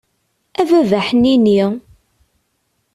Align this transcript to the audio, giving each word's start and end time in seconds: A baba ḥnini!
A 0.61 0.63
baba 0.69 0.99
ḥnini! 1.07 1.61